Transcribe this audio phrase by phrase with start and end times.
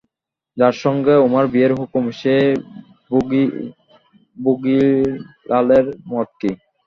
[0.57, 2.45] যার সঙ্গে উমার বিয়ের হুকুম সেই
[4.37, 6.51] ভোগীলালের মত কী?